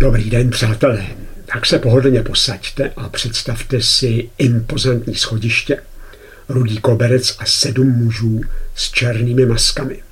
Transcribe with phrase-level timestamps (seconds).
[0.00, 1.06] Dobrý den, přátelé.
[1.52, 5.78] Tak se pohodlně posaďte a představte si impozantní schodiště,
[6.48, 8.40] rudý koberec a sedm mužů
[8.74, 10.02] s černými maskami.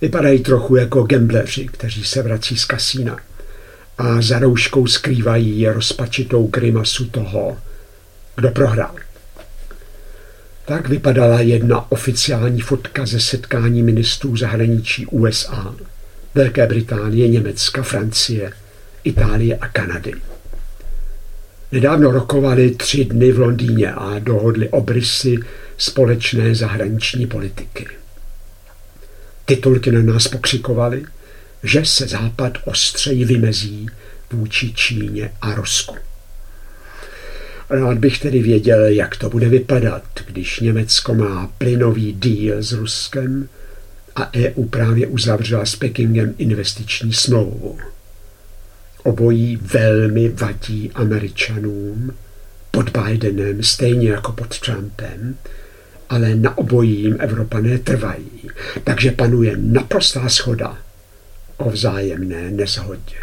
[0.00, 3.16] Vypadají trochu jako gambleři, kteří se vrací z kasína
[3.98, 7.58] a za rouškou skrývají rozpačitou grimasu toho,
[8.36, 8.94] kdo prohrál.
[10.64, 15.74] Tak vypadala jedna oficiální fotka ze setkání ministrů zahraničí USA,
[16.34, 18.52] Velké Británie, Německa, Francie,
[19.04, 20.12] Itálie a Kanady.
[21.72, 25.38] Nedávno rokovali tři dny v Londýně a dohodli obrysy
[25.78, 27.86] společné zahraniční politiky.
[29.44, 31.04] Titulky na nás pokřikovaly,
[31.62, 33.86] že se Západ ostřeji vymezí
[34.32, 35.96] vůči Číně a Rusku.
[37.70, 43.48] Rád bych tedy věděl, jak to bude vypadat, když Německo má plynový díl s Ruskem
[44.16, 47.78] a EU právě uzavřela s Pekingem investiční smlouvu.
[49.02, 52.14] Obojí velmi vadí Američanům
[52.70, 55.36] pod Bidenem, stejně jako pod Trumpem,
[56.08, 58.50] ale na obojím Evropané trvají,
[58.84, 60.78] takže panuje naprostá schoda
[61.56, 63.16] o vzájemné neshodě.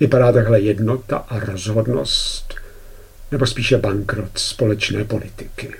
[0.00, 2.54] Vypadá takhle jednota a rozhodnost,
[3.30, 5.74] nebo spíše bankrot společné politiky.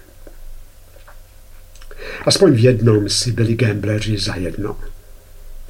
[2.26, 4.76] Aspoň v jednom si byli gambleři zajedno.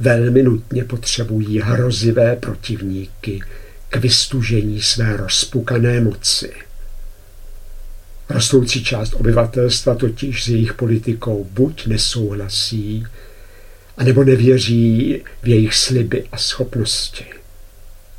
[0.03, 3.41] Velmi nutně potřebují hrozivé protivníky
[3.89, 6.53] k vystužení své rozpukané moci.
[8.29, 13.07] Rostoucí část obyvatelstva totiž s jejich politikou buď nesouhlasí,
[13.97, 17.25] anebo nevěří v jejich sliby a schopnosti.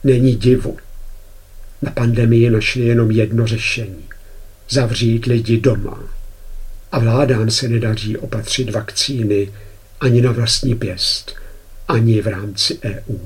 [0.04, 0.78] Není divu.
[1.82, 4.04] Na pandemii našli jenom jedno řešení.
[4.70, 6.04] Zavřít lidi doma.
[6.92, 9.54] A vládám se nedaří opatřit vakcíny
[10.00, 11.44] ani na vlastní pěst,
[11.88, 13.18] ani v rámci EU.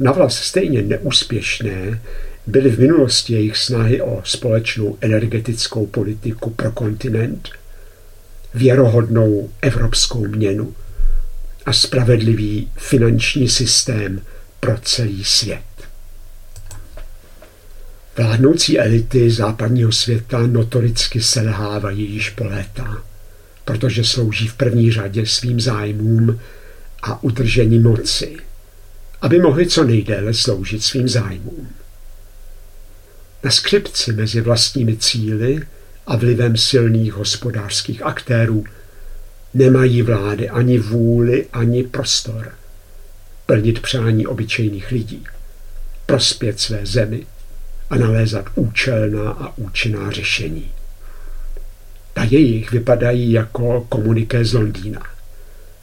[0.00, 2.00] Navlas stejně neúspěšné
[2.46, 7.48] byly v minulosti jejich snahy o společnou energetickou politiku pro kontinent,
[8.54, 10.74] věrohodnou evropskou měnu
[11.66, 14.20] a spravedlivý finanční systém
[14.60, 15.62] pro celý svět.
[18.16, 23.02] Vládnoucí elity západního světa notoricky selhávají již po léta,
[23.64, 26.40] protože slouží v první řadě svým zájmům
[27.04, 28.36] a utržení moci,
[29.20, 31.68] aby mohli co nejdéle sloužit svým zájmům.
[33.42, 35.60] Na skřipci mezi vlastními cíly
[36.06, 38.64] a vlivem silných hospodářských aktérů
[39.54, 42.52] nemají vlády ani vůli, ani prostor
[43.46, 45.24] plnit přání obyčejných lidí,
[46.06, 47.26] prospět své zemi
[47.90, 50.70] a nalézat účelná a účinná řešení.
[52.12, 55.13] Ta jejich vypadají jako komuniké z Londýna.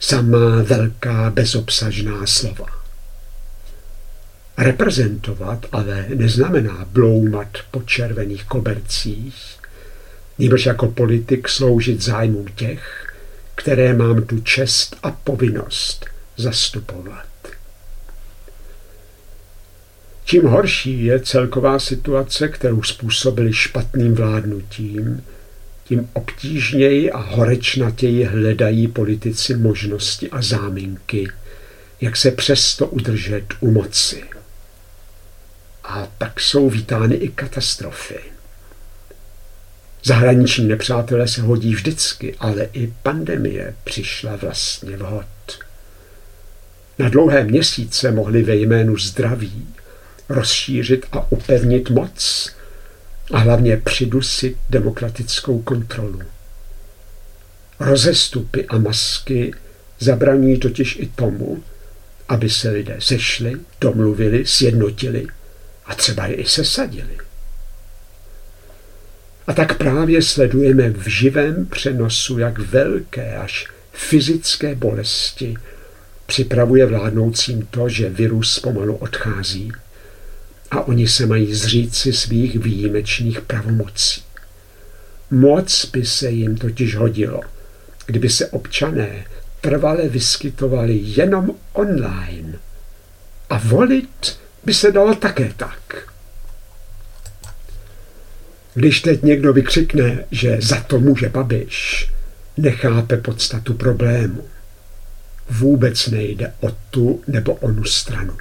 [0.04, 2.66] Samá velká bezobsažná slova.
[4.58, 9.58] Reprezentovat ale neznamená bloumat po červených kobercích,
[10.38, 13.14] nebož jako politik sloužit zájmům těch,
[13.54, 17.26] které mám tu čest a povinnost zastupovat.
[20.24, 25.24] Čím horší je celková situace, kterou způsobili špatným vládnutím,
[25.92, 31.28] tím obtížněji a horečnatěji hledají politici možnosti a záminky,
[32.00, 34.22] jak se přesto udržet u moci.
[35.84, 38.18] A tak jsou vítány i katastrofy.
[40.04, 45.58] Zahraniční nepřátelé se hodí vždycky, ale i pandemie přišla vlastně vhod.
[46.98, 49.66] Na dlouhé měsíce mohli ve jménu zdraví
[50.28, 52.50] rozšířit a upevnit moc
[53.32, 56.22] a hlavně přidusit demokratickou kontrolu.
[57.80, 59.54] Rozestupy a masky
[59.98, 61.62] zabraňují totiž i tomu,
[62.28, 65.26] aby se lidé sešli, domluvili, sjednotili
[65.86, 67.18] a třeba je i sesadili.
[69.46, 75.56] A tak právě sledujeme v živém přenosu, jak velké až fyzické bolesti
[76.26, 79.72] připravuje vládnoucím to, že virus pomalu odchází
[80.72, 84.22] a oni se mají zříci svých výjimečných pravomocí.
[85.30, 87.40] Moc by se jim totiž hodilo,
[88.06, 89.24] kdyby se občané
[89.60, 92.58] trvale vyskytovali jenom online.
[93.50, 96.12] A volit by se dalo také tak.
[98.74, 102.10] Když teď někdo vykřikne, že za to může Babiš,
[102.56, 104.44] nechápe podstatu problému.
[105.50, 108.36] Vůbec nejde o tu nebo onu stranu.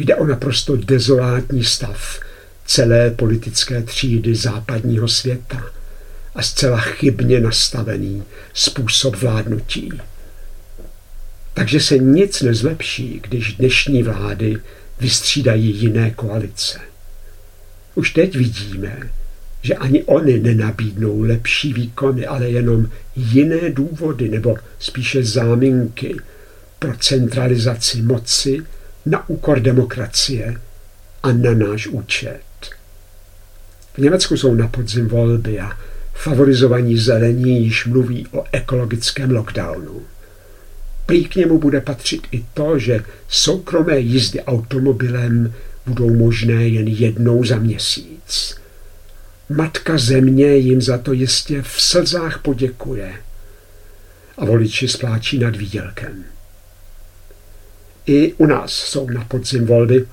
[0.00, 2.20] Jde o naprosto dezolátní stav
[2.66, 5.64] celé politické třídy západního světa
[6.34, 8.22] a zcela chybně nastavený
[8.54, 9.92] způsob vládnutí.
[11.54, 14.58] Takže se nic nezlepší, když dnešní vlády
[15.00, 16.80] vystřídají jiné koalice.
[17.94, 19.10] Už teď vidíme,
[19.62, 26.16] že ani oni nenabídnou lepší výkony, ale jenom jiné důvody nebo spíše záminky
[26.78, 28.62] pro centralizaci moci
[29.06, 30.60] na úkor demokracie
[31.22, 32.40] a na náš účet.
[33.94, 35.78] V Německu jsou na podzim volby a
[36.14, 40.02] favorizovaní zelení již mluví o ekologickém lockdownu.
[41.06, 45.54] Prý k němu bude patřit i to, že soukromé jízdy automobilem
[45.86, 48.56] budou možné jen jednou za měsíc.
[49.48, 53.12] Matka země jim za to jistě v slzách poděkuje
[54.38, 56.24] a voliči spláčí nad výdělkem.
[58.06, 60.06] I u nás jsou na podzim volby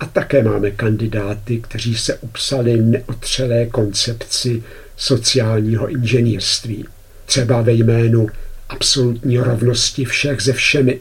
[0.00, 4.62] a také máme kandidáty, kteří se upsali neotřelé koncepci
[4.96, 6.84] sociálního inženýrství,
[7.26, 8.26] třeba ve jménu
[8.68, 10.98] absolutní rovnosti všech ze všemi,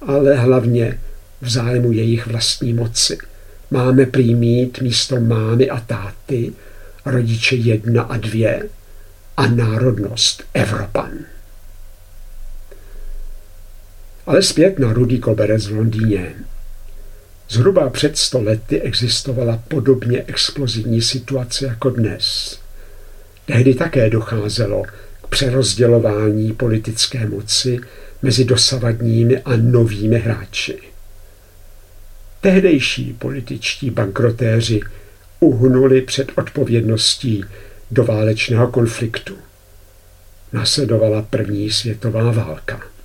[0.00, 1.00] ale hlavně
[1.40, 3.18] v zájmu jejich vlastní moci.
[3.70, 6.52] Máme prý mít místo mámy a táty
[7.04, 8.68] rodiče jedna a dvě
[9.36, 11.10] a národnost Evropan.
[14.28, 16.34] Ale zpět na Rudy Koberec v Londýně.
[17.48, 22.58] Zhruba před sto lety existovala podobně explozivní situace jako dnes.
[23.46, 24.82] Tehdy také docházelo
[25.22, 27.78] k přerozdělování politické moci
[28.22, 30.78] mezi dosavadními a novými hráči.
[32.40, 34.80] Tehdejší političtí bankrotéři
[35.40, 37.44] uhnuli před odpovědností
[37.90, 39.34] do válečného konfliktu.
[40.52, 42.97] Nasledovala první světová válka.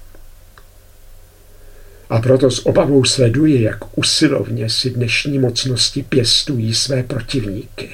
[2.13, 7.89] A proto s obavou sleduji, jak usilovně si dnešní mocnosti pěstují své protivníky.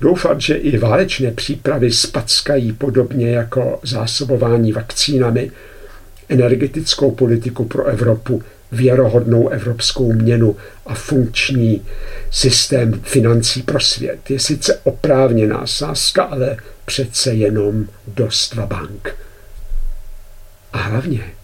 [0.00, 5.50] Doufat, že i válečné přípravy spackají podobně jako zásobování vakcínami,
[6.28, 8.42] energetickou politiku pro Evropu,
[8.72, 10.56] věrohodnou evropskou měnu
[10.86, 11.86] a funkční
[12.30, 14.30] systém financí pro svět.
[14.30, 19.16] Je sice oprávněná sázka, ale přece jenom dost bank.
[20.72, 21.37] A hlavně,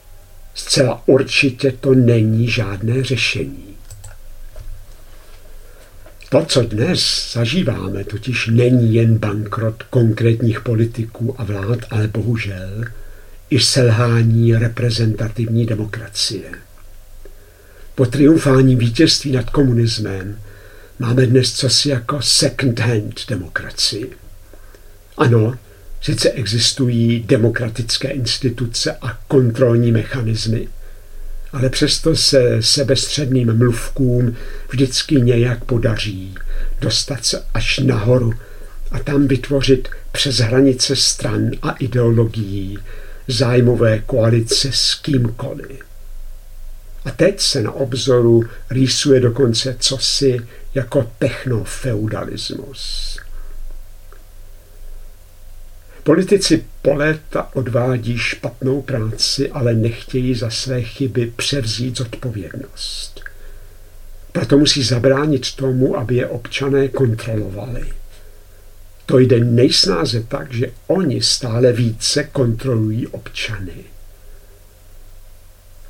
[0.55, 3.75] zcela určitě to není žádné řešení.
[6.29, 12.85] To, co dnes zažíváme, totiž není jen bankrot konkrétních politiků a vlád, ale bohužel
[13.51, 16.51] i selhání reprezentativní demokracie.
[17.95, 20.39] Po triumfálním vítězství nad komunismem
[20.99, 24.11] máme dnes cosi jako second-hand demokracii.
[25.17, 25.55] Ano,
[26.05, 30.69] sice existují demokratické instituce a kontrolní mechanismy,
[31.53, 34.37] ale přesto se sebestředným mluvkům
[34.71, 36.35] vždycky nějak podaří
[36.81, 38.33] dostat se až nahoru
[38.91, 42.79] a tam vytvořit přes hranice stran a ideologií
[43.29, 45.81] zájmové koalice s kýmkoliv.
[47.05, 50.41] A teď se na obzoru rýsuje dokonce cosi
[50.75, 53.15] jako technofeudalismus.
[56.05, 63.21] Politici po léta odvádí špatnou práci, ale nechtějí za své chyby převzít zodpovědnost.
[64.33, 67.93] Proto musí zabránit tomu, aby je občané kontrolovali.
[69.07, 73.75] To jde nejsnáze tak, že oni stále více kontrolují občany.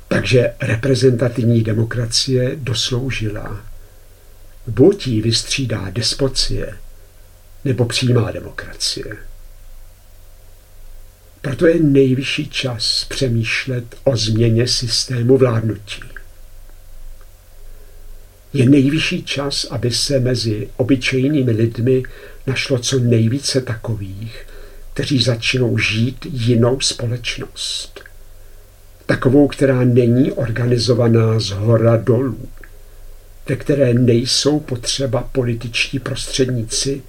[0.07, 3.65] Takže reprezentativní demokracie dosloužila.
[4.67, 6.77] Buď ji vystřídá despocie,
[7.65, 9.34] nebo přímá demokracie.
[11.45, 16.01] Proto je nejvyšší čas přemýšlet o změně systému vládnutí.
[18.53, 22.03] Je nejvyšší čas, aby se mezi obyčejnými lidmi
[22.47, 24.45] našlo co nejvíce takových,
[24.93, 28.01] kteří začnou žít jinou společnost.
[29.05, 32.49] Takovou, která není organizovaná z hora dolů,
[33.49, 37.01] ve které nejsou potřeba političtí prostředníci,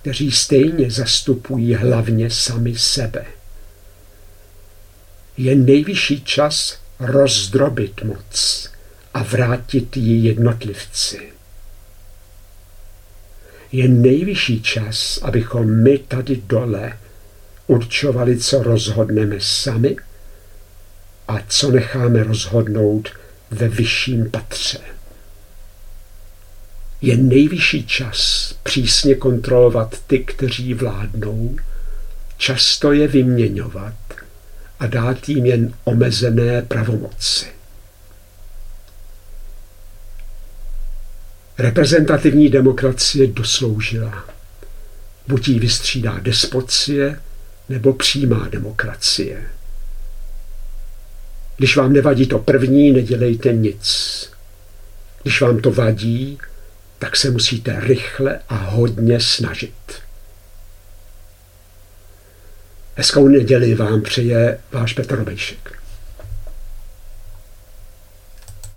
[0.00, 3.37] kteří stejně zastupují hlavně sami sebe
[5.38, 8.68] je nejvyšší čas rozdrobit moc
[9.14, 11.32] a vrátit ji jednotlivci.
[13.72, 16.98] Je nejvyšší čas, abychom my tady dole
[17.66, 19.96] určovali, co rozhodneme sami
[21.28, 23.08] a co necháme rozhodnout
[23.50, 24.78] ve vyšším patře.
[27.00, 31.56] Je nejvyšší čas přísně kontrolovat ty, kteří vládnou,
[32.36, 33.94] často je vyměňovat
[34.80, 37.46] a dát jim jen omezené pravomoci.
[41.58, 44.24] Reprezentativní demokracie dosloužila.
[45.28, 47.20] Buď jí vystřídá despocie
[47.68, 49.50] nebo přímá demokracie.
[51.56, 54.30] Když vám nevadí to první, nedělejte nic.
[55.22, 56.38] Když vám to vadí,
[56.98, 60.07] tak se musíte rychle a hodně snažit.
[62.98, 65.77] Hezkou neděli vám přeje váš Petr Robejšek.